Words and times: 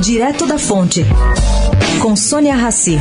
Direto 0.00 0.46
da 0.46 0.58
Fonte, 0.58 1.04
com 2.00 2.16
Sônia 2.16 2.54
Rassi. 2.54 2.98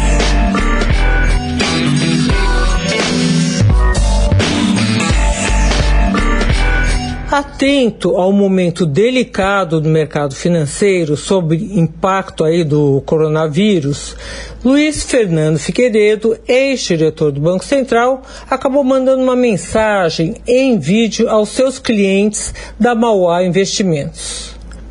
Atento 7.32 8.18
ao 8.18 8.34
momento 8.34 8.86
delicado 8.86 9.80
do 9.80 9.88
mercado 9.88 10.36
financeiro 10.36 11.16
sobre 11.16 11.56
impacto 11.80 12.44
aí 12.44 12.66
do 12.66 13.02
coronavírus, 13.06 14.18
Luiz 14.64 15.04
Fernando 15.04 15.58
Figueiredo, 15.58 16.38
ex-diretor 16.46 17.32
do 17.32 17.40
Banco 17.40 17.64
Central, 17.64 18.24
acabou 18.50 18.84
mandando 18.84 19.24
uma 19.24 19.38
mensagem 19.38 20.36
em 20.46 20.78
vídeo 20.78 21.30
aos 21.30 21.48
seus 21.48 21.80
clientes 21.80 22.54
da 22.78 22.94
Mauá 22.94 23.42
Investimentos. 23.42 24.29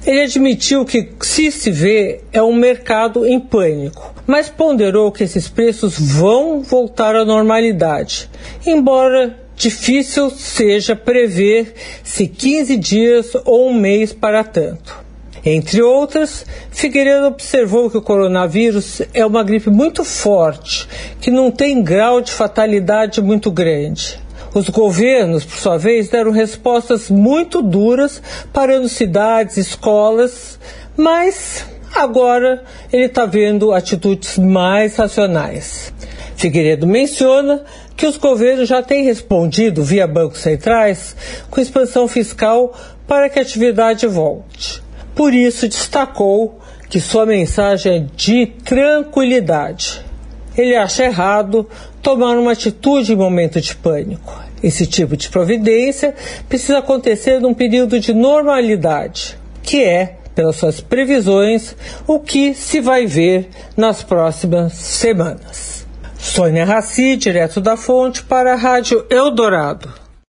Ele 0.09 0.23
admitiu 0.23 0.87
que 0.87 1.07
se 1.21 1.53
se 1.53 1.71
vê 1.71 2.21
é 2.33 2.43
um 2.43 2.55
mercado 2.55 3.27
em 3.27 3.39
pânico, 3.39 4.15
mas 4.27 4.49
ponderou 4.49 5.13
que 5.13 5.23
esses 5.23 5.51
preços 5.51 5.99
vão 5.99 6.63
voltar 6.63 7.15
à 7.15 7.27
normalidade, 7.27 8.27
embora 8.67 9.39
difícil 9.55 10.31
seja 10.31 10.97
prever 10.97 11.75
se 12.03 12.27
15 12.27 12.75
dias 12.79 13.33
ou 13.45 13.69
um 13.69 13.75
mês 13.75 14.11
para 14.11 14.43
tanto. 14.43 14.97
Entre 15.45 15.83
outras, 15.83 16.47
Figueiredo 16.71 17.27
observou 17.27 17.91
que 17.91 17.99
o 17.99 18.03
coronavírus 18.03 19.03
é 19.13 19.27
uma 19.27 19.45
gripe 19.45 19.69
muito 19.69 20.05
forte, 20.05 20.89
que 21.21 21.31
não 21.31 21.51
tem 21.51 21.83
grau 21.83 22.23
de 22.23 22.33
fatalidade 22.33 23.21
muito 23.21 23.51
grande. 23.51 24.19
Os 24.55 24.69
governos, 24.69 25.45
por 25.45 25.57
sua 25.57 25.77
vez, 25.77 26.09
deram 26.09 26.31
respostas 26.31 27.11
muito 27.11 27.63
duras, 27.63 28.23
parando 28.53 28.89
cidades, 28.89 29.57
escolas, 29.57 30.59
mas 30.97 31.67
agora 31.95 32.65
ele 32.93 33.05
está 33.05 33.27
vendo 33.27 33.73
atitudes 33.73 34.39
mais 34.39 34.97
racionais. 34.97 35.93
Figueiredo 36.37 36.87
menciona 36.87 37.65
que 37.97 38.07
os 38.07 38.17
governos 38.17 38.69
já 38.69 38.81
têm 38.81 39.05
respondido 39.05 39.83
via 39.83 40.07
bancos 40.07 40.39
centrais 40.39 41.17
com 41.51 41.61
expansão 41.61 42.07
fiscal 42.07 42.73
para 43.07 43.29
que 43.29 43.39
a 43.39 43.43
atividade 43.43 44.07
volte. 44.07 44.81
Por 45.15 45.35
isso, 45.35 45.67
destacou 45.67 46.61
que 46.89 47.01
sua 47.01 47.27
mensagem 47.27 47.93
é 47.93 48.07
de 48.17 48.47
tranquilidade. 48.47 50.08
Ele 50.59 50.75
acha 50.75 51.05
errado 51.05 51.69
tomar 52.03 52.37
uma 52.37 52.51
atitude 52.51 53.13
em 53.13 53.17
momento 53.17 53.61
de 53.61 53.77
pânico. 53.77 54.43
Esse 54.61 54.87
tipo 54.87 55.17
de 55.17 55.29
providência 55.29 56.17
precisa 56.49 56.79
acontecer 56.79 57.41
num 57.41 57.55
período 57.55 58.01
de 58.01 58.13
normalidade, 58.13 59.39
que 59.63 59.85
é, 59.85 60.17
pelas 60.35 60.57
suas 60.57 60.81
previsões, 60.81 61.77
o 62.09 62.19
que 62.19 62.55
se 62.55 62.81
vai 62.81 63.07
ver 63.07 63.49
nas 63.77 64.03
próximas 64.03 64.73
semanas. 64.73 65.87
Sônia 66.19 66.65
Raci, 66.65 67.17
direto 67.17 67.61
da 67.61 67.77
fonte, 67.77 68.25
para 68.25 68.55
a 68.55 68.57
Rádio 68.57 69.07
Eldorado. 69.09 70.08